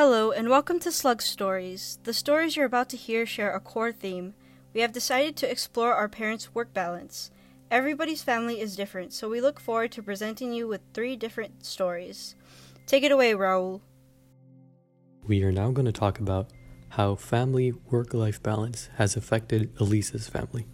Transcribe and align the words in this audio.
Hello, 0.00 0.30
and 0.30 0.48
welcome 0.48 0.78
to 0.78 0.92
Slug 0.92 1.20
Stories. 1.20 1.98
The 2.04 2.14
stories 2.14 2.54
you're 2.54 2.66
about 2.66 2.88
to 2.90 2.96
hear 2.96 3.26
share 3.26 3.52
a 3.52 3.58
core 3.58 3.90
theme. 3.90 4.34
We 4.72 4.80
have 4.80 4.92
decided 4.92 5.34
to 5.38 5.50
explore 5.50 5.92
our 5.92 6.08
parents' 6.08 6.54
work 6.54 6.72
balance. 6.72 7.32
Everybody's 7.68 8.22
family 8.22 8.60
is 8.60 8.76
different, 8.76 9.12
so 9.12 9.28
we 9.28 9.40
look 9.40 9.58
forward 9.58 9.90
to 9.90 10.02
presenting 10.04 10.52
you 10.52 10.68
with 10.68 10.82
three 10.94 11.16
different 11.16 11.66
stories. 11.66 12.36
Take 12.86 13.02
it 13.02 13.10
away, 13.10 13.32
Rahul. 13.32 13.80
We 15.26 15.42
are 15.42 15.50
now 15.50 15.72
going 15.72 15.86
to 15.86 15.90
talk 15.90 16.20
about 16.20 16.52
how 16.90 17.16
family 17.16 17.72
work 17.90 18.14
life 18.14 18.40
balance 18.40 18.90
has 18.98 19.16
affected 19.16 19.72
Elisa's 19.80 20.28
family. 20.28 20.68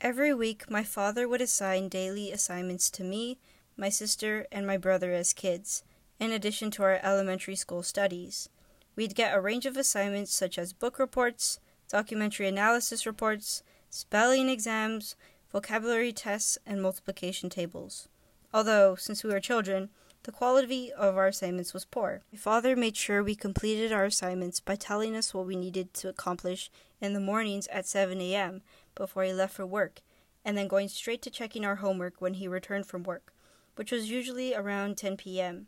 Every 0.00 0.34
week, 0.34 0.68
my 0.68 0.82
father 0.82 1.28
would 1.28 1.40
assign 1.40 1.88
daily 1.88 2.32
assignments 2.32 2.90
to 2.90 3.04
me, 3.04 3.38
my 3.76 3.88
sister, 3.88 4.48
and 4.50 4.66
my 4.66 4.76
brother 4.76 5.12
as 5.12 5.32
kids, 5.32 5.84
in 6.24 6.32
addition 6.32 6.70
to 6.72 6.82
our 6.82 6.98
elementary 7.02 7.54
school 7.54 7.82
studies. 7.82 8.48
We'd 8.96 9.14
get 9.14 9.36
a 9.36 9.40
range 9.40 9.66
of 9.66 9.76
assignments 9.76 10.34
such 10.34 10.58
as 10.58 10.72
book 10.72 10.98
reports, 10.98 11.60
documentary 11.88 12.48
analysis 12.48 13.06
reports, 13.06 13.62
spelling 13.90 14.48
exams, 14.48 15.16
vocabulary 15.52 16.12
tests, 16.12 16.58
and 16.66 16.82
multiplication 16.82 17.50
tables. 17.50 18.08
Although, 18.52 18.94
since 18.94 19.22
we 19.22 19.30
were 19.30 19.40
children, 19.40 19.90
the 20.22 20.32
quality 20.32 20.90
of 20.92 21.18
our 21.18 21.26
assignments 21.26 21.74
was 21.74 21.84
poor. 21.84 22.22
My 22.32 22.38
father 22.38 22.74
made 22.74 22.96
sure 22.96 23.22
we 23.22 23.34
completed 23.34 23.92
our 23.92 24.06
assignments 24.06 24.58
by 24.58 24.76
telling 24.76 25.14
us 25.14 25.34
what 25.34 25.46
we 25.46 25.54
needed 25.54 25.92
to 25.94 26.08
accomplish 26.08 26.70
in 27.00 27.12
the 27.12 27.20
mornings 27.20 27.66
at 27.66 27.86
7 27.86 28.18
a.m. 28.20 28.62
before 28.94 29.24
he 29.24 29.32
left 29.34 29.54
for 29.54 29.66
work, 29.66 30.00
and 30.44 30.56
then 30.56 30.68
going 30.68 30.88
straight 30.88 31.20
to 31.22 31.30
checking 31.30 31.64
our 31.64 31.76
homework 31.76 32.20
when 32.20 32.34
he 32.34 32.48
returned 32.48 32.86
from 32.86 33.02
work, 33.02 33.34
which 33.76 33.92
was 33.92 34.10
usually 34.10 34.54
around 34.54 34.96
10 34.96 35.18
p.m. 35.18 35.66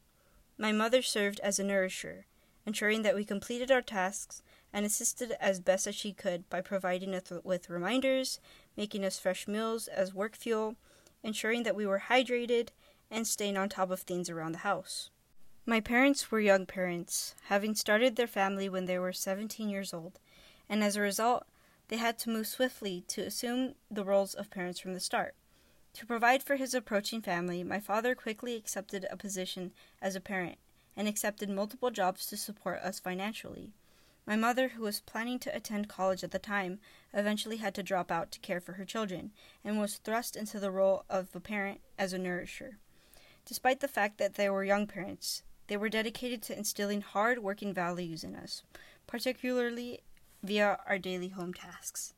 My 0.59 0.73
mother 0.73 1.03
served 1.03 1.41
as 1.41 1.59
a 1.59 1.65
nourisher, 1.65 2.27
ensuring 2.65 3.03
that 3.03 3.15
we 3.15 3.25
completed 3.25 3.71
our 3.71 3.83
tasks 3.83 4.43
and 4.73 4.87
assisted 4.87 5.33
as 5.41 5.61
best 5.61 5.87
as 5.87 5.95
she 5.95 6.13
could 6.13 6.49
by 6.49 6.61
providing 6.61 7.15
us 7.15 7.31
with 7.45 7.71
reminders, 7.71 8.41
making 8.77 9.05
us 9.05 9.19
fresh 9.19 9.47
meals 9.47 9.87
as 9.89 10.15
work 10.15 10.35
fuel, 10.35 10.77
ensuring 11.23 11.63
that 11.63 11.77
we 11.77 11.87
were 11.87 12.05
hydrated, 12.09 12.69
and 13.11 13.27
staying 13.27 13.57
on 13.57 13.69
top 13.69 13.91
of 13.91 14.01
things 14.01 14.31
around 14.31 14.53
the 14.53 14.59
house. 14.59 15.11
My 15.65 15.81
parents 15.81 16.31
were 16.31 16.41
young 16.41 16.65
parents, 16.65 17.35
having 17.45 17.75
started 17.75 18.17
their 18.17 18.27
family 18.27 18.69
when 18.69 18.87
they 18.87 18.99
were 18.99 19.13
17 19.13 19.69
years 19.69 19.93
old, 19.93 20.19
and 20.69 20.83
as 20.83 20.97
a 20.97 21.01
result, 21.01 21.45
they 21.89 21.97
had 21.97 22.19
to 22.21 22.31
move 22.31 22.47
swiftly 22.47 23.05
to 23.09 23.23
assume 23.23 23.75
the 23.91 24.05
roles 24.05 24.35
of 24.35 24.51
parents 24.51 24.81
from 24.81 24.95
the 24.95 25.01
start. 25.01 25.35
To 25.97 26.05
provide 26.05 26.43
for 26.43 26.57
his 26.57 26.75
approaching 26.75 27.23
family, 27.23 27.65
my 27.65 27.81
father 27.81 28.15
quickly 28.15 28.55
accepted 28.55 29.07
a 29.09 29.17
position 29.17 29.73
as 30.03 30.15
a 30.15 30.21
parent 30.21 30.59
and 30.95 31.09
accepted 31.09 31.49
multiple 31.49 31.91
jobs 31.91 32.27
to 32.27 32.37
support 32.37 32.81
us 32.81 33.01
financially. 33.01 33.73
My 34.27 34.37
mother, 34.37 34.69
who 34.69 34.83
was 34.83 35.01
planning 35.01 35.39
to 35.39 35.57
attend 35.57 35.89
college 35.89 36.23
at 36.23 36.33
the 36.33 36.39
time, 36.39 36.81
eventually 37.15 37.57
had 37.57 37.75
to 37.77 37.83
drop 37.83 38.11
out 38.11 38.31
to 38.33 38.41
care 38.41 38.61
for 38.61 38.75
her 38.75 38.85
children 38.85 39.31
and 39.65 39.81
was 39.81 39.97
thrust 39.97 40.37
into 40.37 40.61
the 40.61 40.71
role 40.71 41.07
of 41.09 41.35
a 41.35 41.41
parent 41.41 41.81
as 41.99 42.13
a 42.13 42.19
nourisher. 42.19 42.77
Despite 43.47 43.81
the 43.81 43.89
fact 43.89 44.19
that 44.19 44.35
they 44.35 44.51
were 44.51 44.65
young 44.65 44.87
parents, 44.87 45.45
they 45.67 45.79
were 45.79 45.89
dedicated 45.89 46.43
to 46.43 46.59
instilling 46.59 47.01
hard 47.01 47.39
working 47.39 47.73
values 47.73 48.23
in 48.23 48.37
us, 48.37 48.63
particularly 49.07 50.01
via 50.43 50.79
our 50.87 50.99
daily 50.99 51.29
home 51.29 51.55
tasks. 51.55 52.13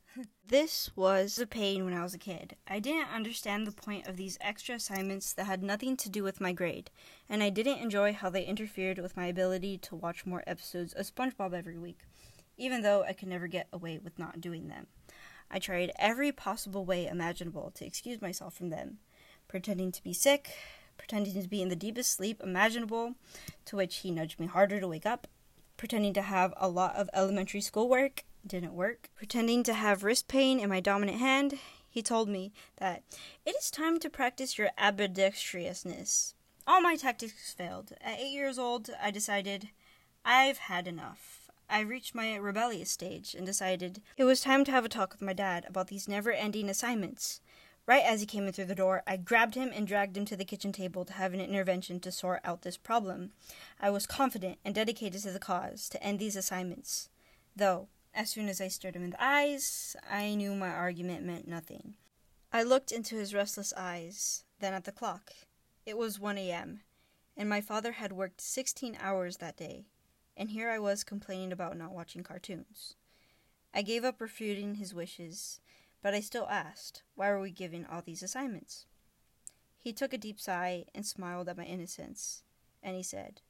This 0.47 0.89
was 0.95 1.37
a 1.37 1.45
pain 1.45 1.85
when 1.85 1.93
I 1.93 2.03
was 2.03 2.13
a 2.13 2.19
kid. 2.19 2.55
I 2.67 2.79
didn't 2.79 3.13
understand 3.13 3.67
the 3.67 3.71
point 3.71 4.07
of 4.07 4.17
these 4.17 4.37
extra 4.41 4.75
assignments 4.75 5.33
that 5.33 5.45
had 5.45 5.61
nothing 5.61 5.95
to 5.97 6.09
do 6.09 6.23
with 6.23 6.41
my 6.41 6.51
grade, 6.51 6.89
and 7.29 7.43
I 7.43 7.49
didn't 7.49 7.79
enjoy 7.79 8.13
how 8.13 8.29
they 8.29 8.43
interfered 8.43 8.97
with 8.97 9.15
my 9.15 9.27
ability 9.27 9.77
to 9.79 9.95
watch 9.95 10.25
more 10.25 10.43
episodes 10.47 10.93
of 10.93 11.05
SpongeBob 11.05 11.53
every 11.53 11.77
week, 11.77 11.99
even 12.57 12.81
though 12.81 13.03
I 13.03 13.13
could 13.13 13.27
never 13.27 13.47
get 13.47 13.67
away 13.71 13.99
with 13.99 14.17
not 14.17 14.41
doing 14.41 14.67
them. 14.67 14.87
I 15.51 15.59
tried 15.59 15.91
every 15.97 16.31
possible 16.31 16.85
way 16.85 17.07
imaginable 17.07 17.71
to 17.75 17.85
excuse 17.85 18.21
myself 18.21 18.55
from 18.55 18.69
them, 18.69 18.99
pretending 19.47 19.91
to 19.91 20.03
be 20.03 20.13
sick, 20.13 20.51
pretending 20.97 21.41
to 21.41 21.47
be 21.47 21.61
in 21.61 21.69
the 21.69 21.75
deepest 21.75 22.11
sleep 22.11 22.41
imaginable, 22.43 23.15
to 23.65 23.75
which 23.75 23.97
he 23.97 24.11
nudged 24.11 24.39
me 24.39 24.47
harder 24.47 24.79
to 24.79 24.87
wake 24.87 25.05
up, 25.05 25.27
pretending 25.77 26.13
to 26.13 26.21
have 26.21 26.53
a 26.57 26.67
lot 26.67 26.95
of 26.95 27.09
elementary 27.13 27.61
schoolwork 27.61 28.23
didn't 28.45 28.73
work. 28.73 29.09
Pretending 29.15 29.63
to 29.63 29.73
have 29.73 30.03
wrist 30.03 30.27
pain 30.27 30.59
in 30.59 30.69
my 30.69 30.79
dominant 30.79 31.19
hand, 31.19 31.59
he 31.89 32.01
told 32.01 32.29
me 32.29 32.51
that 32.77 33.03
it 33.45 33.55
is 33.55 33.71
time 33.71 33.99
to 33.99 34.09
practice 34.09 34.57
your 34.57 34.69
ambidextrousness. 34.77 36.33
All 36.67 36.81
my 36.81 36.95
tactics 36.95 37.53
failed. 37.53 37.93
At 38.01 38.19
eight 38.19 38.31
years 38.31 38.59
old, 38.59 38.89
I 39.01 39.11
decided 39.11 39.69
I've 40.23 40.57
had 40.59 40.87
enough. 40.87 41.49
I 41.69 41.81
reached 41.81 42.15
my 42.15 42.35
rebellious 42.35 42.91
stage 42.91 43.35
and 43.35 43.45
decided 43.45 44.01
it 44.17 44.23
was 44.23 44.41
time 44.41 44.65
to 44.65 44.71
have 44.71 44.85
a 44.85 44.89
talk 44.89 45.11
with 45.11 45.21
my 45.21 45.33
dad 45.33 45.65
about 45.67 45.87
these 45.87 46.07
never 46.07 46.31
ending 46.31 46.69
assignments. 46.69 47.41
Right 47.85 48.03
as 48.03 48.19
he 48.19 48.27
came 48.27 48.45
in 48.45 48.53
through 48.53 48.65
the 48.65 48.75
door, 48.75 49.01
I 49.07 49.17
grabbed 49.17 49.55
him 49.55 49.71
and 49.73 49.87
dragged 49.87 50.15
him 50.15 50.25
to 50.25 50.35
the 50.35 50.45
kitchen 50.45 50.71
table 50.71 51.05
to 51.05 51.13
have 51.13 51.33
an 51.33 51.41
intervention 51.41 51.99
to 52.01 52.11
sort 52.11 52.41
out 52.43 52.61
this 52.61 52.77
problem. 52.77 53.31
I 53.79 53.89
was 53.89 54.05
confident 54.05 54.59
and 54.63 54.75
dedicated 54.75 55.23
to 55.23 55.31
the 55.31 55.39
cause 55.39 55.89
to 55.89 56.03
end 56.03 56.19
these 56.19 56.35
assignments. 56.35 57.09
Though, 57.55 57.87
as 58.13 58.29
soon 58.29 58.49
as 58.49 58.59
I 58.59 58.67
stared 58.67 58.95
him 58.95 59.03
in 59.03 59.11
the 59.11 59.23
eyes, 59.23 59.95
I 60.09 60.35
knew 60.35 60.55
my 60.55 60.69
argument 60.69 61.25
meant 61.25 61.47
nothing. 61.47 61.95
I 62.51 62.63
looked 62.63 62.91
into 62.91 63.15
his 63.15 63.33
restless 63.33 63.73
eyes, 63.77 64.43
then 64.59 64.73
at 64.73 64.85
the 64.85 64.91
clock. 64.91 65.31
It 65.85 65.97
was 65.97 66.19
1 66.19 66.37
a.m., 66.37 66.81
and 67.37 67.47
my 67.47 67.61
father 67.61 67.93
had 67.93 68.11
worked 68.11 68.41
16 68.41 68.97
hours 68.99 69.37
that 69.37 69.57
day, 69.57 69.85
and 70.35 70.49
here 70.49 70.69
I 70.69 70.79
was 70.79 71.03
complaining 71.03 71.51
about 71.51 71.77
not 71.77 71.93
watching 71.93 72.23
cartoons. 72.23 72.95
I 73.73 73.81
gave 73.81 74.03
up 74.03 74.19
refuting 74.19 74.75
his 74.75 74.93
wishes 74.93 75.59
but 76.01 76.13
I 76.13 76.21
still 76.21 76.47
asked, 76.49 77.03
why 77.15 77.29
were 77.29 77.41
we 77.41 77.51
given 77.51 77.85
all 77.85 78.01
these 78.01 78.23
assignments? 78.23 78.85
He 79.77 79.93
took 79.93 80.13
a 80.13 80.17
deep 80.17 80.39
sigh 80.39 80.85
and 80.95 81.05
smiled 81.05 81.49
at 81.49 81.57
my 81.57 81.65
innocence, 81.65 82.43
and 82.81 82.95
he 82.95 83.03
said, 83.03 83.41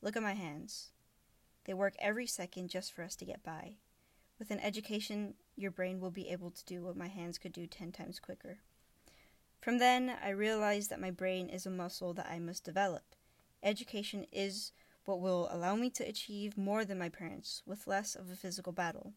Look 0.00 0.16
at 0.16 0.22
my 0.22 0.34
hands. 0.34 0.90
They 1.64 1.74
work 1.74 1.94
every 1.98 2.26
second 2.26 2.68
just 2.70 2.92
for 2.92 3.02
us 3.02 3.16
to 3.16 3.24
get 3.24 3.42
by. 3.42 3.74
With 4.38 4.50
an 4.50 4.60
education, 4.60 5.34
your 5.56 5.70
brain 5.72 5.98
will 6.00 6.12
be 6.12 6.28
able 6.28 6.50
to 6.52 6.64
do 6.64 6.82
what 6.82 6.96
my 6.96 7.08
hands 7.08 7.38
could 7.38 7.52
do 7.52 7.66
ten 7.66 7.90
times 7.90 8.20
quicker. 8.20 8.58
From 9.60 9.78
then, 9.78 10.14
I 10.22 10.30
realized 10.30 10.90
that 10.90 11.00
my 11.00 11.10
brain 11.10 11.48
is 11.48 11.66
a 11.66 11.70
muscle 11.70 12.14
that 12.14 12.28
I 12.30 12.38
must 12.38 12.62
develop. 12.62 13.02
Education 13.62 14.26
is 14.30 14.70
what 15.04 15.20
will 15.20 15.48
allow 15.50 15.74
me 15.74 15.90
to 15.90 16.08
achieve 16.08 16.56
more 16.56 16.84
than 16.84 16.98
my 16.98 17.08
parents 17.08 17.62
with 17.66 17.88
less 17.88 18.14
of 18.14 18.30
a 18.30 18.36
physical 18.36 18.72
battle. 18.72 19.14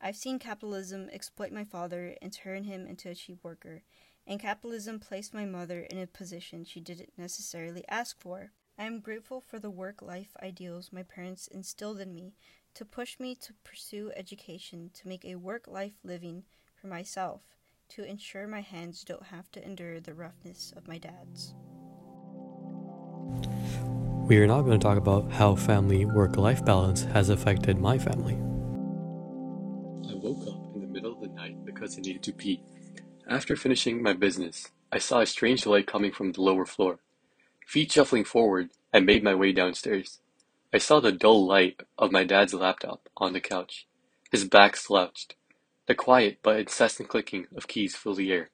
I've 0.00 0.16
seen 0.16 0.38
capitalism 0.38 1.08
exploit 1.10 1.50
my 1.50 1.64
father 1.64 2.14
and 2.20 2.30
turn 2.30 2.64
him 2.64 2.86
into 2.86 3.08
a 3.08 3.14
cheap 3.14 3.42
worker, 3.42 3.82
and 4.26 4.38
capitalism 4.38 5.00
placed 5.00 5.32
my 5.32 5.46
mother 5.46 5.80
in 5.80 5.98
a 5.98 6.06
position 6.06 6.64
she 6.64 6.80
didn't 6.80 7.16
necessarily 7.16 7.84
ask 7.88 8.20
for. 8.20 8.52
I 8.78 8.84
am 8.84 9.00
grateful 9.00 9.40
for 9.40 9.58
the 9.58 9.70
work 9.70 10.02
life 10.02 10.36
ideals 10.42 10.92
my 10.92 11.04
parents 11.04 11.46
instilled 11.46 12.00
in 12.00 12.12
me 12.12 12.34
to 12.74 12.84
push 12.84 13.18
me 13.20 13.34
to 13.36 13.52
pursue 13.64 14.10
education, 14.16 14.90
to 14.94 15.08
make 15.08 15.24
a 15.24 15.36
work 15.36 15.68
life 15.68 15.94
living 16.02 16.42
for 16.74 16.88
myself, 16.88 17.42
to 17.90 18.02
ensure 18.04 18.46
my 18.46 18.60
hands 18.60 19.04
don't 19.04 19.24
have 19.24 19.50
to 19.52 19.64
endure 19.64 20.00
the 20.00 20.14
roughness 20.14 20.72
of 20.76 20.88
my 20.88 20.98
dad's. 20.98 21.54
We 24.26 24.38
are 24.38 24.46
now 24.46 24.62
going 24.62 24.78
to 24.78 24.82
talk 24.82 24.98
about 24.98 25.30
how 25.30 25.54
family 25.54 26.06
work 26.06 26.36
life 26.36 26.64
balance 26.64 27.02
has 27.04 27.28
affected 27.28 27.78
my 27.78 27.98
family. 27.98 28.34
I 30.10 30.14
woke 30.16 30.46
up 30.48 30.74
in 30.74 30.80
the 30.80 30.86
middle 30.86 31.12
of 31.12 31.20
the 31.20 31.28
night 31.28 31.64
because 31.64 31.98
I 31.98 32.00
needed 32.00 32.22
to 32.22 32.32
pee. 32.32 32.62
After 33.28 33.54
finishing 33.54 34.02
my 34.02 34.14
business, 34.14 34.70
I 34.90 34.98
saw 34.98 35.20
a 35.20 35.26
strange 35.26 35.66
light 35.66 35.86
coming 35.86 36.10
from 36.10 36.32
the 36.32 36.40
lower 36.40 36.64
floor. 36.64 36.98
Feet 37.66 37.92
shuffling 37.92 38.24
forward, 38.24 38.70
I 38.92 39.00
made 39.00 39.22
my 39.22 39.34
way 39.34 39.52
downstairs. 39.52 40.20
I 40.74 40.78
saw 40.78 40.98
the 40.98 41.12
dull 41.12 41.46
light 41.46 41.84
of 41.96 42.10
my 42.10 42.24
dad's 42.24 42.52
laptop 42.52 43.08
on 43.16 43.32
the 43.32 43.40
couch, 43.40 43.86
his 44.32 44.44
back 44.44 44.76
slouched. 44.76 45.36
The 45.86 45.94
quiet 45.94 46.40
but 46.42 46.58
incessant 46.58 47.08
clicking 47.08 47.46
of 47.54 47.68
keys 47.68 47.94
filled 47.94 48.16
the 48.16 48.32
air. 48.32 48.50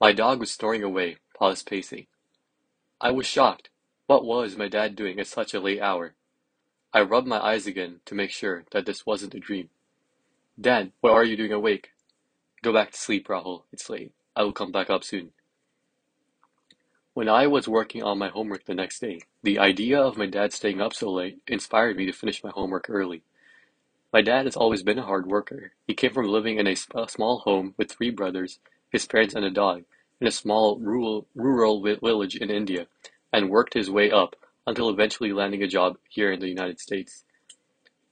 My 0.00 0.12
dog 0.12 0.40
was 0.40 0.50
snoring 0.50 0.82
away, 0.82 1.18
paws 1.32 1.62
pacing. 1.62 2.08
I 3.00 3.12
was 3.12 3.26
shocked. 3.26 3.70
What 4.08 4.24
was 4.24 4.56
my 4.56 4.66
dad 4.66 4.96
doing 4.96 5.20
at 5.20 5.28
such 5.28 5.54
a 5.54 5.60
late 5.60 5.80
hour? 5.80 6.16
I 6.92 7.02
rubbed 7.02 7.28
my 7.28 7.38
eyes 7.38 7.68
again 7.68 8.00
to 8.06 8.16
make 8.16 8.32
sure 8.32 8.64
that 8.72 8.84
this 8.84 9.06
wasn't 9.06 9.34
a 9.34 9.38
dream. 9.38 9.68
Dad, 10.60 10.90
what 11.02 11.12
are 11.12 11.22
you 11.22 11.36
doing 11.36 11.52
awake? 11.52 11.90
Go 12.64 12.72
back 12.72 12.90
to 12.90 12.98
sleep, 12.98 13.28
Rahul. 13.28 13.62
It's 13.72 13.88
late. 13.88 14.10
I 14.34 14.42
will 14.42 14.52
come 14.52 14.72
back 14.72 14.90
up 14.90 15.04
soon. 15.04 15.30
When 17.14 17.28
I 17.28 17.46
was 17.46 17.68
working 17.68 18.02
on 18.02 18.18
my 18.18 18.26
homework 18.26 18.64
the 18.64 18.74
next 18.74 18.98
day, 18.98 19.20
the 19.44 19.60
idea 19.60 20.00
of 20.00 20.16
my 20.18 20.26
dad 20.26 20.52
staying 20.52 20.80
up 20.80 20.92
so 20.92 21.12
late 21.12 21.38
inspired 21.46 21.96
me 21.96 22.06
to 22.06 22.12
finish 22.12 22.42
my 22.42 22.50
homework 22.50 22.90
early. 22.90 23.22
My 24.12 24.20
dad 24.20 24.46
has 24.46 24.56
always 24.56 24.82
been 24.82 24.98
a 24.98 25.06
hard 25.06 25.28
worker. 25.28 25.70
He 25.86 25.94
came 25.94 26.12
from 26.12 26.26
living 26.26 26.58
in 26.58 26.66
a, 26.66 26.74
small 26.74 27.38
home 27.38 27.74
with 27.76 27.92
three 27.92 28.10
brothers, 28.10 28.58
his 28.90 29.06
parents, 29.06 29.32
and 29.32 29.44
a 29.44 29.50
dog, 29.50 29.84
in 30.20 30.26
a 30.26 30.32
small 30.32 30.76
rural, 30.80 31.28
rural 31.36 31.80
village 31.80 32.34
in 32.34 32.50
India, 32.50 32.88
and 33.32 33.48
worked 33.48 33.74
his 33.74 33.88
way 33.88 34.10
up 34.10 34.34
until 34.66 34.90
eventually 34.90 35.32
landing 35.32 35.62
a 35.62 35.68
job 35.68 35.98
here 36.08 36.32
in 36.32 36.40
the 36.40 36.48
United 36.48 36.80
States. 36.80 37.22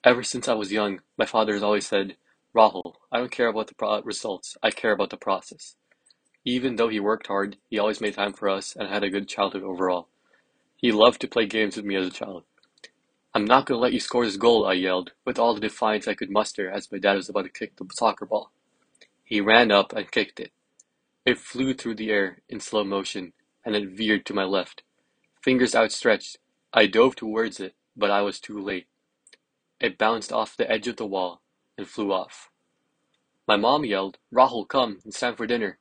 Ever 0.04 0.22
since 0.22 0.46
I 0.46 0.54
was 0.54 0.70
young, 0.70 1.00
my 1.18 1.26
father 1.26 1.54
has 1.54 1.62
always 1.64 1.88
said, 1.88 2.16
Rahul, 2.54 2.94
I 3.10 3.18
don't 3.18 3.32
care 3.32 3.48
about 3.48 3.66
the 3.66 3.74
pro- 3.74 4.00
results, 4.02 4.56
I 4.62 4.70
care 4.70 4.92
about 4.92 5.10
the 5.10 5.16
process. 5.16 5.74
Even 6.44 6.76
though 6.76 6.88
he 6.88 7.00
worked 7.00 7.28
hard, 7.28 7.56
he 7.70 7.78
always 7.78 8.00
made 8.00 8.14
time 8.14 8.32
for 8.32 8.48
us 8.48 8.74
and 8.74 8.88
had 8.88 9.04
a 9.04 9.10
good 9.10 9.28
childhood 9.28 9.62
overall. 9.62 10.08
He 10.76 10.90
loved 10.90 11.20
to 11.20 11.28
play 11.28 11.46
games 11.46 11.76
with 11.76 11.84
me 11.84 11.94
as 11.94 12.06
a 12.06 12.10
child. 12.10 12.44
I'm 13.34 13.44
not 13.44 13.66
going 13.66 13.78
to 13.78 13.82
let 13.82 13.92
you 13.92 14.00
score 14.00 14.26
this 14.26 14.36
goal, 14.36 14.66
I 14.66 14.74
yelled, 14.74 15.12
with 15.24 15.38
all 15.38 15.54
the 15.54 15.60
defiance 15.60 16.06
I 16.08 16.14
could 16.14 16.30
muster 16.30 16.68
as 16.68 16.90
my 16.90 16.98
dad 16.98 17.14
was 17.14 17.28
about 17.28 17.44
to 17.44 17.50
kick 17.50 17.76
the 17.76 17.86
soccer 17.92 18.26
ball. 18.26 18.50
He 19.24 19.40
ran 19.40 19.70
up 19.70 19.92
and 19.92 20.10
kicked 20.10 20.40
it. 20.40 20.52
It 21.24 21.38
flew 21.38 21.72
through 21.72 21.94
the 21.94 22.10
air 22.10 22.42
in 22.48 22.60
slow 22.60 22.84
motion, 22.84 23.32
and 23.64 23.76
it 23.76 23.88
veered 23.88 24.26
to 24.26 24.34
my 24.34 24.44
left. 24.44 24.82
Fingers 25.42 25.74
outstretched, 25.74 26.38
I 26.74 26.86
dove 26.86 27.16
towards 27.16 27.60
it, 27.60 27.74
but 27.96 28.10
I 28.10 28.22
was 28.22 28.40
too 28.40 28.60
late. 28.60 28.86
It 29.80 29.98
bounced 29.98 30.32
off 30.32 30.56
the 30.56 30.70
edge 30.70 30.88
of 30.88 30.96
the 30.96 31.06
wall 31.06 31.42
and 31.78 31.86
flew 31.86 32.12
off. 32.12 32.50
My 33.46 33.56
mom 33.56 33.84
yelled, 33.84 34.18
Rahul, 34.32 34.68
come, 34.68 34.98
it's 35.04 35.20
time 35.20 35.36
for 35.36 35.46
dinner. 35.46 35.78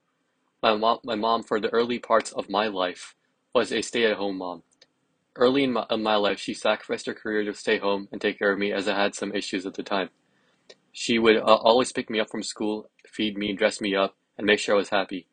My 0.62 0.76
mom, 0.76 1.00
my 1.04 1.16
mom 1.16 1.42
for 1.42 1.60
the 1.60 1.70
early 1.70 1.98
parts 1.98 2.32
of 2.32 2.50
my 2.50 2.68
life 2.68 3.16
was 3.54 3.72
a 3.72 3.82
stay-at-home 3.82 4.38
mom. 4.38 4.62
Early 5.36 5.64
in 5.64 5.74
my, 5.74 5.86
in 5.90 6.04
my 6.04 6.16
life, 6.16 6.40
she 6.40 6.54
sacrificed 6.54 7.08
her 7.08 7.16
career 7.16 7.44
to 7.46 7.54
stay 7.54 7.80
home 7.80 8.08
and 8.12 8.22
take 8.22 8.38
care 8.38 8.52
of 8.52 8.60
me 8.60 8.72
as 8.72 8.88
I 8.88 8.96
had 8.96 9.16
some 9.16 9.34
issues 9.34 9.66
at 9.66 9.74
the 9.74 9.82
time. 9.82 10.10
She 10.92 11.18
would 11.18 11.38
uh, 11.38 11.42
always 11.42 11.92
pick 11.92 12.10
me 12.10 12.20
up 12.20 12.30
from 12.30 12.44
school, 12.44 12.90
feed 13.08 13.38
me, 13.38 13.54
dress 13.54 13.82
me 13.82 13.96
up, 13.96 14.16
and 14.38 14.46
make 14.46 14.60
sure 14.60 14.76
I 14.76 14.78
was 14.78 14.90
happy. 14.90 15.26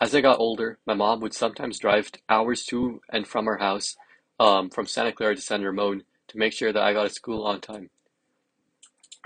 As 0.00 0.14
I 0.14 0.20
got 0.20 0.40
older, 0.40 0.78
my 0.86 0.94
mom 0.94 1.20
would 1.20 1.34
sometimes 1.34 1.78
drive 1.78 2.10
hours 2.28 2.64
to 2.66 3.00
and 3.10 3.26
from 3.28 3.46
her 3.46 3.58
house, 3.58 3.96
um, 4.40 4.70
from 4.70 4.86
Santa 4.86 5.12
Clara 5.12 5.36
to 5.36 5.40
San 5.40 5.62
Ramon, 5.62 6.02
to 6.28 6.38
make 6.38 6.52
sure 6.52 6.72
that 6.72 6.82
I 6.82 6.92
got 6.94 7.04
to 7.04 7.10
school 7.10 7.44
on 7.44 7.60
time. 7.60 7.90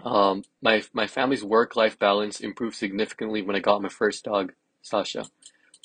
Um, 0.04 0.42
my 0.60 0.82
my 0.92 1.06
family's 1.06 1.44
work-life 1.44 1.98
balance 1.98 2.40
improved 2.40 2.76
significantly 2.76 3.40
when 3.40 3.54
I 3.54 3.60
got 3.60 3.82
my 3.82 3.88
first 3.88 4.24
dog, 4.24 4.52
Sasha. 4.82 5.26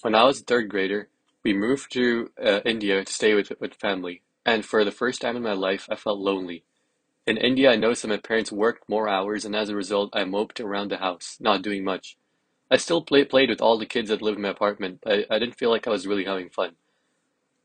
When 0.01 0.15
I 0.15 0.23
was 0.25 0.41
a 0.41 0.43
third 0.43 0.69
grader, 0.69 1.09
we 1.43 1.53
moved 1.53 1.91
to 1.93 2.31
uh, 2.43 2.59
India 2.65 3.03
to 3.03 3.13
stay 3.13 3.33
with 3.33 3.51
with 3.59 3.75
family, 3.75 4.21
and 4.45 4.65
for 4.65 4.83
the 4.83 4.91
first 4.91 5.21
time 5.21 5.35
in 5.35 5.43
my 5.43 5.53
life, 5.53 5.87
I 5.89 5.95
felt 5.95 6.19
lonely. 6.19 6.63
In 7.25 7.37
India, 7.37 7.71
I 7.71 7.75
noticed 7.75 8.01
that 8.03 8.07
my 8.09 8.17
parents 8.17 8.51
worked 8.51 8.89
more 8.89 9.07
hours, 9.07 9.45
and 9.45 9.55
as 9.55 9.69
a 9.69 9.75
result, 9.75 10.09
I 10.13 10.23
moped 10.23 10.59
around 10.59 10.89
the 10.89 10.97
house, 10.97 11.37
not 11.39 11.61
doing 11.61 11.83
much. 11.83 12.17
I 12.71 12.77
still 12.77 13.01
play, 13.01 13.23
played 13.23 13.49
with 13.49 13.61
all 13.61 13.77
the 13.77 13.85
kids 13.85 14.09
that 14.09 14.21
lived 14.21 14.37
in 14.37 14.43
my 14.43 14.49
apartment, 14.49 14.99
but 15.03 15.13
I, 15.13 15.35
I 15.35 15.39
didn't 15.39 15.57
feel 15.57 15.69
like 15.69 15.87
I 15.87 15.91
was 15.91 16.07
really 16.07 16.25
having 16.25 16.49
fun. 16.49 16.75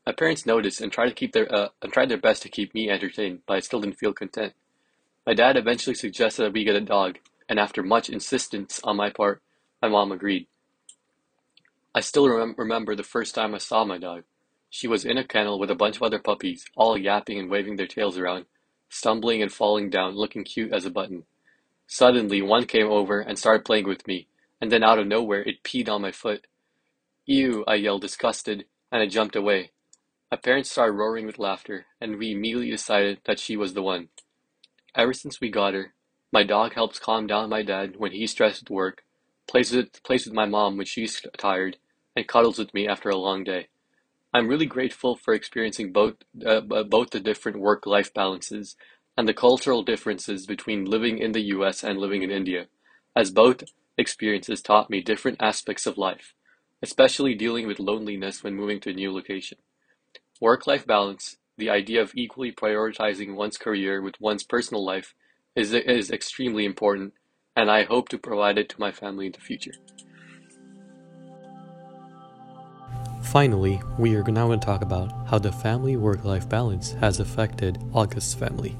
My 0.05 0.11
parents 0.11 0.45
noticed 0.45 0.81
and 0.81 0.91
tried 0.91 1.09
to 1.09 1.15
keep 1.15 1.31
their 1.31 1.53
uh, 1.53 1.69
and 1.81 1.91
tried 1.93 2.09
their 2.09 2.17
best 2.17 2.41
to 2.43 2.49
keep 2.49 2.73
me 2.73 2.89
entertained, 2.89 3.39
but 3.47 3.55
I 3.55 3.59
still 3.61 3.79
didn't 3.81 3.99
feel 3.99 4.13
content. 4.13 4.53
My 5.25 5.33
dad 5.33 5.55
eventually 5.55 5.95
suggested 5.95 6.43
that 6.43 6.53
we 6.53 6.65
get 6.65 6.75
a 6.75 6.81
dog, 6.81 7.19
and 7.47 7.59
after 7.59 7.83
much 7.83 8.09
insistence 8.09 8.81
on 8.83 8.97
my 8.97 9.09
part, 9.09 9.41
my 9.81 9.87
mom 9.87 10.11
agreed. 10.11 10.47
I 11.95 12.01
still 12.01 12.29
rem- 12.29 12.55
remember 12.57 12.95
the 12.95 13.03
first 13.03 13.35
time 13.35 13.53
I 13.53 13.59
saw 13.59 13.85
my 13.85 13.97
dog. 13.97 14.23
She 14.69 14.87
was 14.87 15.05
in 15.05 15.17
a 15.17 15.23
kennel 15.23 15.59
with 15.59 15.69
a 15.69 15.75
bunch 15.75 15.97
of 15.97 16.03
other 16.03 16.19
puppies, 16.19 16.65
all 16.75 16.97
yapping 16.97 17.37
and 17.39 17.49
waving 17.49 17.75
their 17.75 17.87
tails 17.87 18.17
around, 18.17 18.45
stumbling 18.89 19.41
and 19.43 19.53
falling 19.53 19.89
down, 19.91 20.15
looking 20.15 20.43
cute 20.43 20.73
as 20.73 20.85
a 20.85 20.89
button. 20.91 21.25
Suddenly, 21.87 22.41
one 22.41 22.65
came 22.65 22.87
over 22.87 23.21
and 23.21 23.37
started 23.37 23.65
playing 23.65 23.87
with 23.87 24.07
me, 24.07 24.27
and 24.59 24.71
then 24.71 24.83
out 24.83 24.99
of 24.99 25.07
nowhere, 25.07 25.41
it 25.43 25.63
peed 25.63 25.89
on 25.89 26.01
my 26.01 26.11
foot. 26.11 26.47
Ew, 27.25 27.63
I 27.67 27.75
yelled, 27.75 28.01
disgusted, 28.01 28.65
and 28.91 29.01
I 29.01 29.07
jumped 29.07 29.35
away. 29.35 29.71
My 30.31 30.37
parents 30.37 30.71
started 30.71 30.93
roaring 30.93 31.27
with 31.27 31.39
laughter, 31.39 31.85
and 32.01 32.17
we 32.17 32.31
immediately 32.31 32.71
decided 32.71 33.19
that 33.25 33.39
she 33.39 33.55
was 33.55 33.75
the 33.75 33.83
one. 33.83 34.09
Ever 34.95 35.13
since 35.13 35.39
we 35.39 35.49
got 35.49 35.75
her, 35.75 35.93
my 36.31 36.43
dog 36.43 36.73
helps 36.73 36.99
calm 36.99 37.27
down 37.27 37.49
my 37.49 37.61
dad 37.61 37.97
when 37.97 38.11
he's 38.11 38.31
stressed 38.31 38.63
at 38.63 38.69
work, 38.71 39.03
plays 39.47 39.71
with, 39.71 40.01
plays 40.03 40.25
with 40.25 40.33
my 40.33 40.45
mom 40.45 40.77
when 40.77 40.87
she's 40.87 41.21
tired, 41.37 41.77
and 42.15 42.27
cuddles 42.27 42.59
with 42.59 42.73
me 42.73 42.87
after 42.87 43.09
a 43.09 43.17
long 43.17 43.43
day. 43.43 43.67
I'm 44.33 44.47
really 44.47 44.65
grateful 44.65 45.15
for 45.15 45.33
experiencing 45.33 45.91
both 45.91 46.15
uh, 46.45 46.61
both 46.61 47.11
the 47.11 47.19
different 47.19 47.59
work-life 47.59 48.13
balances 48.13 48.75
and 49.15 49.27
the 49.27 49.33
cultural 49.33 49.83
differences 49.83 50.47
between 50.47 50.85
living 50.85 51.19
in 51.19 51.33
the 51.33 51.47
US 51.55 51.83
and 51.83 51.99
living 51.99 52.23
in 52.23 52.31
India, 52.31 52.65
as 53.15 53.29
both 53.29 53.63
experiences 53.97 54.61
taught 54.61 54.89
me 54.89 55.01
different 55.01 55.37
aspects 55.39 55.85
of 55.85 55.99
life, 55.99 56.33
especially 56.81 57.35
dealing 57.35 57.67
with 57.67 57.79
loneliness 57.79 58.43
when 58.43 58.55
moving 58.55 58.79
to 58.81 58.89
a 58.89 58.93
new 58.93 59.13
location. 59.13 59.59
Work-life 60.41 60.87
balance, 60.87 61.37
the 61.57 61.69
idea 61.69 62.01
of 62.01 62.11
equally 62.15 62.51
prioritizing 62.51 63.35
one's 63.35 63.57
career 63.57 64.01
with 64.01 64.19
one's 64.19 64.43
personal 64.43 64.83
life, 64.83 65.13
is, 65.55 65.73
is 65.73 66.09
extremely 66.09 66.65
important, 66.65 67.13
and 67.55 67.69
I 67.69 67.83
hope 67.83 68.09
to 68.09 68.17
provide 68.17 68.57
it 68.57 68.67
to 68.69 68.79
my 68.79 68.91
family 68.91 69.27
in 69.27 69.31
the 69.33 69.39
future. 69.39 69.73
Finally, 73.33 73.81
we 73.97 74.15
are 74.15 74.23
now 74.25 74.45
going 74.45 74.59
to 74.59 74.63
talk 74.63 74.83
about 74.83 75.11
how 75.27 75.39
the 75.39 75.51
family 75.51 75.97
work 75.97 76.23
life 76.23 76.47
balance 76.47 76.91
has 76.91 77.19
affected 77.19 77.83
August's 77.91 78.35
family. 78.35 78.77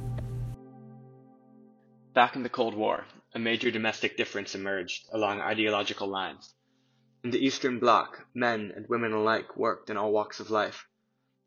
Back 2.13 2.35
in 2.35 2.43
the 2.43 2.49
Cold 2.49 2.75
War, 2.75 3.03
a 3.33 3.39
major 3.39 3.71
domestic 3.71 4.15
difference 4.15 4.53
emerged 4.53 5.07
along 5.11 5.41
ideological 5.41 6.07
lines. 6.07 6.53
In 7.23 7.31
the 7.31 7.43
Eastern 7.43 7.79
Bloc, 7.79 8.27
men 8.35 8.71
and 8.75 8.87
women 8.87 9.11
alike 9.11 9.57
worked 9.57 9.89
in 9.89 9.97
all 9.97 10.11
walks 10.11 10.39
of 10.39 10.51
life. 10.51 10.85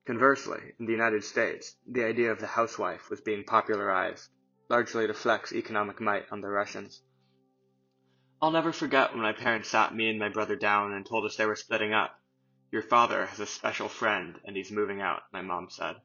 Conversely, 0.04 0.72
in 0.80 0.86
the 0.86 0.92
United 0.92 1.22
States, 1.22 1.76
the 1.86 2.02
idea 2.02 2.32
of 2.32 2.40
the 2.40 2.48
housewife 2.48 3.08
was 3.08 3.20
being 3.20 3.44
popularized, 3.44 4.28
largely 4.68 5.06
to 5.06 5.14
flex 5.14 5.52
economic 5.52 6.00
might 6.00 6.24
on 6.32 6.40
the 6.40 6.48
Russians. 6.48 7.02
I'll 8.42 8.50
never 8.50 8.72
forget 8.72 9.12
when 9.12 9.22
my 9.22 9.32
parents 9.32 9.68
sat 9.68 9.94
me 9.94 10.10
and 10.10 10.18
my 10.18 10.28
brother 10.28 10.56
down 10.56 10.92
and 10.92 11.06
told 11.06 11.24
us 11.24 11.36
they 11.36 11.46
were 11.46 11.54
splitting 11.54 11.92
up. 11.92 12.18
Your 12.72 12.82
father 12.82 13.26
has 13.26 13.40
a 13.40 13.46
special 13.46 13.88
friend 13.88 14.40
and 14.44 14.56
he's 14.56 14.72
moving 14.72 15.00
out, 15.00 15.22
my 15.32 15.42
mom 15.42 15.70
said. 15.70 15.96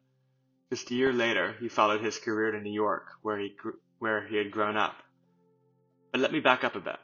Just 0.69 0.91
a 0.91 0.95
year 0.95 1.11
later, 1.11 1.53
he 1.59 1.67
followed 1.67 2.01
his 2.01 2.19
career 2.19 2.51
to 2.51 2.61
New 2.61 2.71
York, 2.71 3.07
where 3.21 3.37
he, 3.37 3.55
where 3.99 4.25
he 4.27 4.37
had 4.37 4.51
grown 4.51 4.77
up. 4.77 4.95
But 6.11 6.21
let 6.21 6.31
me 6.31 6.39
back 6.39 6.63
up 6.63 6.75
a 6.75 6.79
bit. 6.79 6.97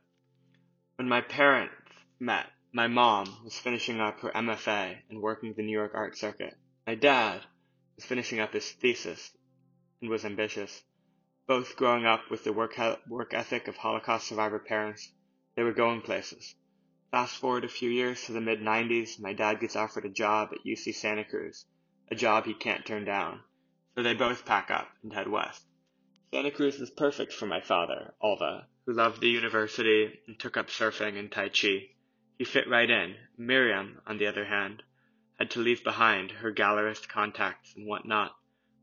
When 0.95 1.09
my 1.09 1.21
parents 1.21 1.74
met, 2.19 2.48
my 2.71 2.88
mom 2.88 3.44
was 3.44 3.57
finishing 3.57 4.00
up 4.00 4.19
her 4.19 4.30
MFA 4.30 4.98
and 5.09 5.21
working 5.21 5.54
the 5.54 5.63
New 5.63 5.71
York 5.77 5.94
art 5.95 6.18
circuit. 6.18 6.56
My 6.86 6.95
dad 6.95 7.42
was 7.95 8.06
finishing 8.06 8.40
up 8.40 8.54
his 8.54 8.71
thesis 8.71 9.35
and 10.02 10.09
was 10.09 10.26
ambitious. 10.26 10.83
Both 11.47 11.76
growing 11.76 12.06
up 12.06 12.30
with 12.30 12.44
the 12.44 12.54
work, 12.54 12.78
work 13.07 13.33
ethic 13.33 13.68
of 13.68 13.78
Holocaust 13.78 14.28
survivor 14.28 14.59
parents, 14.59 15.11
they 15.56 15.64
were 15.64 15.73
going 15.73 16.02
places. 16.02 16.56
Fast 17.09 17.37
forward 17.37 17.64
a 17.64 17.69
few 17.69 17.90
years 17.90 18.26
to 18.26 18.33
the 18.33 18.42
mid 18.42 18.59
90s, 18.59 19.18
my 19.18 19.31
dad 19.31 19.61
gets 19.61 19.78
offered 19.78 20.04
a 20.04 20.09
job 20.09 20.49
at 20.52 20.66
UC 20.66 20.94
Santa 20.94 21.23
Cruz, 21.23 21.66
a 22.11 22.16
job 22.16 22.45
he 22.45 22.54
can't 22.54 22.85
turn 22.85 23.06
down. 23.06 23.42
So 23.95 24.04
they 24.04 24.14
both 24.14 24.45
pack 24.45 24.69
up 24.69 24.90
and 25.02 25.14
head 25.14 25.30
west. 25.30 25.64
Santa 26.33 26.52
Cruz 26.52 26.78
was 26.78 26.92
perfect 26.92 27.31
for 27.31 27.45
my 27.45 27.61
father, 27.61 28.14
Alva, 28.21 28.68
who 28.85 28.94
loved 28.94 29.21
the 29.21 29.30
university 29.30 30.19
and 30.28 30.37
took 30.37 30.57
up 30.57 30.68
surfing 30.68 31.18
and 31.18 31.31
Tai 31.31 31.47
Chi. 31.49 31.90
He 32.37 32.44
fit 32.44 32.68
right 32.68 32.90
in. 32.90 33.16
Miriam, 33.37 34.02
on 34.06 34.18
the 34.18 34.28
other 34.28 34.44
hand, 34.44 34.83
had 35.40 35.52
to 35.52 35.61
leave 35.61 35.85
behind 35.85 36.31
her 36.31 36.52
gallerist 36.52 37.07
contacts 37.07 37.73
and 37.76 37.87
whatnot. 37.87 38.35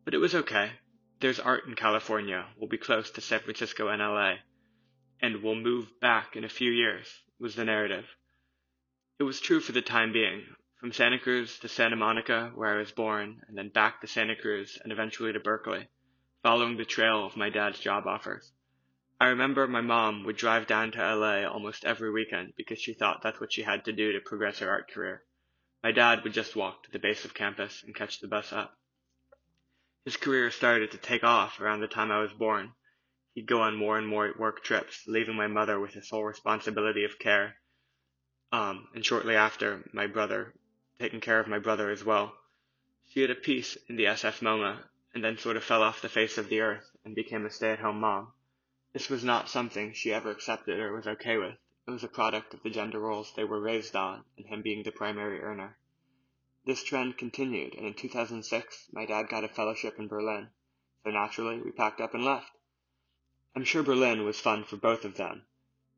But 0.07 0.15
it 0.15 0.19
was 0.19 0.35
okay. 0.35 0.73
There's 1.21 1.41
art 1.41 1.67
in 1.67 1.75
California. 1.75 2.47
We'll 2.59 2.71
be 2.71 2.79
close 2.79 3.11
to 3.11 3.21
San 3.21 3.41
Francisco 3.41 3.89
and 3.89 4.01
LA. 4.01 4.37
And 5.21 5.43
we'll 5.43 5.55
move 5.55 6.01
back 6.01 6.37
in 6.37 6.45
a 6.45 6.49
few 6.49 6.71
years, 6.71 7.07
was 7.39 7.55
the 7.55 7.65
narrative. 7.65 8.07
It 9.19 9.25
was 9.25 9.41
true 9.41 9.61
for 9.61 9.73
the 9.73 9.83
time 9.83 10.13
being. 10.13 10.45
From 10.81 10.93
Santa 10.93 11.19
Cruz 11.19 11.59
to 11.61 11.69
Santa 11.69 11.97
Monica, 11.97 12.53
where 12.55 12.75
I 12.75 12.79
was 12.79 12.93
born, 12.93 13.43
and 13.49 13.57
then 13.57 13.69
back 13.71 14.01
to 14.01 14.07
Santa 14.07 14.37
Cruz 14.37 14.79
and 14.83 14.93
eventually 14.93 15.33
to 15.33 15.41
Berkeley, 15.41 15.89
following 16.43 16.77
the 16.77 16.85
trail 16.85 17.25
of 17.25 17.37
my 17.37 17.51
dad's 17.51 17.79
job 17.79 18.07
offers. 18.07 18.53
I 19.21 19.29
remember 19.29 19.67
my 19.67 19.81
mom 19.81 20.25
would 20.25 20.37
drive 20.37 20.67
down 20.67 20.91
to 20.93 21.15
LA 21.15 21.45
almost 21.49 21.85
every 21.85 22.11
weekend 22.11 22.55
because 22.57 22.81
she 22.81 22.93
thought 22.93 23.23
that's 23.23 23.41
what 23.41 23.53
she 23.53 23.63
had 23.63 23.85
to 23.87 23.93
do 23.93 24.13
to 24.13 24.21
progress 24.21 24.59
her 24.59 24.69
art 24.69 24.91
career. 24.91 25.23
My 25.83 25.93
dad 25.93 26.25
would 26.25 26.33
just 26.33 26.57
walk 26.57 26.83
to 26.83 26.91
the 26.91 26.99
base 26.99 27.25
of 27.25 27.35
campus 27.35 27.83
and 27.85 27.95
catch 27.95 28.21
the 28.21 28.29
bus 28.29 28.53
up. 28.53 28.77
His 30.05 30.17
career 30.17 30.51
started 30.51 30.91
to 30.91 30.99
take 30.99 31.25
off 31.25 31.61
around 31.61 31.81
the 31.81 31.89
time 31.89 32.11
I 32.11 32.21
was 32.21 32.33
born. 32.33 32.73
He'd 33.35 33.47
go 33.47 33.61
on 33.61 33.77
more 33.77 33.99
and 33.99 34.07
more 34.07 34.33
work 34.39 34.63
trips, 34.63 35.07
leaving 35.07 35.35
my 35.35 35.49
mother 35.49 35.81
with 35.81 35.95
the 35.95 36.03
sole 36.03 36.25
responsibility 36.25 37.05
of 37.05 37.19
care. 37.19 37.57
Um, 38.53 38.89
and 38.95 39.05
shortly 39.05 39.35
after, 39.35 39.83
my 39.93 40.07
brother, 40.07 40.55
taking 41.01 41.21
care 41.21 41.41
of 41.41 41.49
my 41.49 41.59
brother 41.59 41.91
as 41.91 42.05
well. 42.05 42.37
She 43.09 43.21
had 43.21 43.31
a 43.31 43.35
piece 43.35 43.77
in 43.89 43.97
the 43.97 44.05
SF 44.05 44.41
MoMA, 44.41 44.85
and 45.13 45.25
then 45.25 45.37
sort 45.37 45.57
of 45.57 45.65
fell 45.65 45.83
off 45.83 46.01
the 46.01 46.09
face 46.09 46.39
of 46.39 46.49
the 46.49 46.61
earth 46.61 46.89
and 47.05 47.15
became 47.15 47.45
a 47.45 47.51
stay-at-home 47.51 48.01
mom. 48.01 48.33
This 48.93 49.11
was 49.11 49.25
not 49.25 49.49
something 49.49 49.93
she 49.93 50.13
ever 50.13 50.31
accepted 50.31 50.79
or 50.79 50.93
was 50.93 51.07
okay 51.07 51.37
with. 51.37 51.57
It 51.87 51.91
was 51.91 52.05
a 52.05 52.09
product 52.09 52.55
of 52.55 52.63
the 52.63 52.71
gender 52.71 53.01
roles 53.01 53.35
they 53.35 53.45
were 53.45 53.61
raised 53.61 53.97
on 53.97 54.25
and 54.37 54.47
him 54.47 54.63
being 54.63 54.85
the 54.85 54.93
primary 54.93 55.41
earner. 55.41 55.77
This 56.65 56.83
trend 56.83 57.19
continued, 57.19 57.75
and 57.75 57.85
in 57.85 57.95
2006, 57.95 58.89
my 58.93 59.07
dad 59.07 59.29
got 59.29 59.45
a 59.45 59.49
fellowship 59.49 59.99
in 59.99 60.09
Berlin, 60.09 60.51
so 61.03 61.11
naturally 61.11 61.61
we 61.61 61.73
packed 61.73 62.01
up 62.01 62.15
and 62.15 62.25
left. 62.25 62.51
I'm 63.57 63.65
sure 63.65 63.85
Berlin 63.85 64.25
was 64.25 64.41
fun 64.41 64.65
for 64.65 64.77
both 64.77 65.05
of 65.05 65.17
them, 65.17 65.47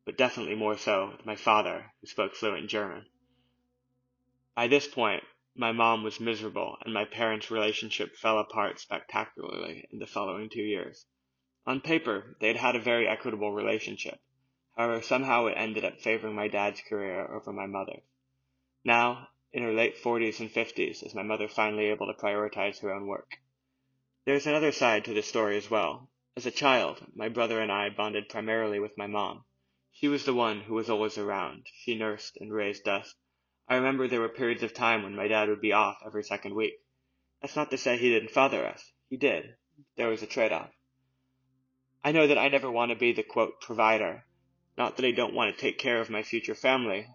but 0.05 0.19
definitely 0.19 0.55
more 0.55 0.77
so 0.77 1.13
with 1.13 1.25
my 1.25 1.37
father, 1.37 1.91
who 2.01 2.07
spoke 2.07 2.35
fluent 2.35 2.69
German. 2.69 3.07
By 4.55 4.69
this 4.69 4.87
point, 4.87 5.25
my 5.55 5.73
mom 5.73 6.03
was 6.03 6.21
miserable, 6.21 6.77
and 6.83 6.93
my 6.93 7.07
parents' 7.07 7.51
relationship 7.51 8.15
fell 8.17 8.39
apart 8.39 8.79
spectacularly 8.79 9.89
in 9.91 9.99
the 9.99 10.07
following 10.07 10.51
two 10.51 10.63
years. 10.63 11.07
On 11.67 11.81
paper, 11.81 12.37
they 12.41 12.49
had 12.49 12.59
had 12.59 12.77
a 12.77 12.81
very 12.81 13.09
equitable 13.09 13.53
relationship. 13.53 14.21
However, 14.77 15.01
somehow 15.01 15.47
it 15.47 15.55
ended 15.57 15.83
up 15.83 15.99
favoring 15.99 16.35
my 16.35 16.49
dad's 16.49 16.83
career 16.83 17.27
over 17.27 17.55
my 17.55 17.67
mother's. 17.67 18.03
Now, 18.85 19.31
in 19.51 19.63
her 19.63 19.73
late 19.73 19.97
40s 19.97 20.41
and 20.41 20.51
50s 20.51 21.03
is 21.03 21.15
my 21.15 21.23
mother 21.23 21.49
finally 21.49 21.87
able 21.87 22.07
to 22.09 22.13
prioritize 22.13 22.81
her 22.81 22.93
own 22.93 23.07
work. 23.07 23.39
There's 24.27 24.47
another 24.47 24.73
side 24.73 25.07
to 25.07 25.15
this 25.15 25.27
story 25.27 25.57
as 25.57 25.71
well. 25.71 26.11
As 26.37 26.47
a 26.47 26.51
child, 26.51 27.05
my 27.15 27.29
brother 27.29 27.61
and 27.61 27.73
I 27.73 27.89
bonded 27.89 28.29
primarily 28.29 28.79
with 28.79 28.99
my 28.99 29.07
mom. 29.07 29.45
She 29.93 30.07
was 30.07 30.25
the 30.25 30.35
one 30.35 30.61
who 30.61 30.75
was 30.75 30.91
always 30.91 31.17
around. 31.17 31.67
She 31.73 31.97
nursed 31.97 32.37
and 32.37 32.53
raised 32.53 32.87
us. 32.87 33.15
I 33.69 33.77
remember 33.77 34.07
there 34.07 34.21
were 34.21 34.29
periods 34.29 34.63
of 34.63 34.75
time 34.75 35.03
when 35.03 35.17
my 35.17 35.29
dad 35.29 35.49
would 35.49 35.61
be 35.61 35.73
off 35.73 35.97
every 36.05 36.23
second 36.23 36.55
week. 36.55 36.75
That's 37.41 37.57
not 37.57 37.71
to 37.71 37.79
say 37.79 37.97
he 37.97 38.11
didn't 38.11 38.31
father 38.31 38.67
us. 38.67 38.93
He 39.09 39.17
did. 39.17 39.57
There 39.97 40.09
was 40.09 40.23
a 40.23 40.27
trade-off. 40.27 40.71
I 42.05 42.13
know 42.13 42.27
that 42.27 42.39
I 42.39 42.49
never 42.49 42.71
want 42.71 42.91
to 42.91 42.97
be 42.97 43.13
the 43.13 43.23
quote 43.23 43.61
provider. 43.61 44.25
Not 44.77 44.97
that 44.97 45.07
I 45.07 45.13
don't 45.13 45.35
want 45.35 45.55
to 45.55 45.61
take 45.61 45.79
care 45.79 46.01
of 46.01 46.11
my 46.11 46.23
future 46.23 46.55
family. 46.55 47.07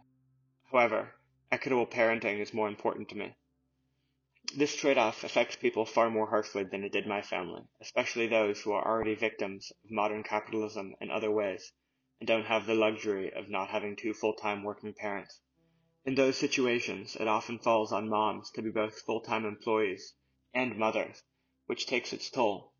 However, 0.71 1.13
Equitable 1.53 1.85
parenting 1.85 2.39
is 2.39 2.53
more 2.53 2.69
important 2.69 3.09
to 3.09 3.17
me. 3.17 3.35
This 4.55 4.75
trade-off 4.75 5.23
affects 5.23 5.55
people 5.55 5.85
far 5.85 6.09
more 6.09 6.27
harshly 6.27 6.63
than 6.63 6.83
it 6.83 6.91
did 6.91 7.07
my 7.07 7.21
family, 7.21 7.61
especially 7.79 8.27
those 8.27 8.59
who 8.59 8.73
are 8.73 8.85
already 8.85 9.15
victims 9.15 9.71
of 9.85 9.91
modern 9.91 10.23
capitalism 10.23 10.93
in 10.99 11.09
other 11.09 11.31
ways 11.31 11.71
and 12.19 12.27
don't 12.27 12.45
have 12.45 12.65
the 12.65 12.75
luxury 12.75 13.31
of 13.31 13.49
not 13.49 13.69
having 13.69 13.95
two 13.95 14.13
full-time 14.13 14.63
working 14.63 14.93
parents. 14.93 15.39
In 16.05 16.15
those 16.15 16.37
situations, 16.37 17.15
it 17.15 17.27
often 17.27 17.59
falls 17.59 17.93
on 17.93 18.09
moms 18.09 18.51
to 18.51 18.61
be 18.61 18.71
both 18.71 19.01
full-time 19.01 19.45
employees 19.45 20.15
and 20.53 20.75
mothers, 20.75 21.23
which 21.67 21.85
takes 21.85 22.11
its 22.11 22.29
toll. 22.29 22.73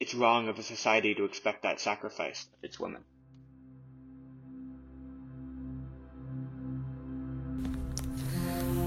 It's 0.00 0.14
wrong 0.14 0.48
of 0.48 0.58
a 0.58 0.62
society 0.62 1.14
to 1.16 1.24
expect 1.24 1.62
that 1.62 1.80
sacrifice 1.80 2.46
of 2.56 2.64
its 2.64 2.80
women. 2.80 3.04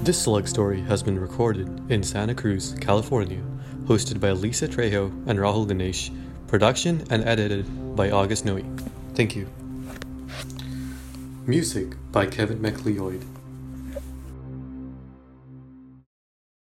This 0.08 0.22
Slug 0.22 0.48
story 0.48 0.80
has 0.80 1.02
been 1.02 1.20
recorded 1.20 1.68
in 1.90 2.02
Santa 2.02 2.34
Cruz, 2.34 2.74
California, 2.80 3.42
hosted 3.84 4.18
by 4.18 4.30
Lisa 4.30 4.66
Trejo 4.66 5.12
and 5.26 5.38
Rahul 5.38 5.68
Ganesh, 5.68 6.10
production 6.46 7.04
and 7.10 7.22
edited 7.24 7.66
by 7.94 8.10
August 8.10 8.46
Noe. 8.46 8.64
Thank 9.12 9.36
you. 9.36 9.46
Music 11.46 11.88
by 12.10 12.24
Kevin 12.24 12.62
MacLeod. 12.62 13.22